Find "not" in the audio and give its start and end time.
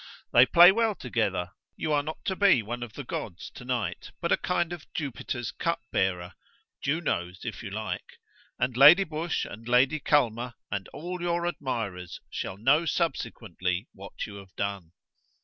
2.01-2.25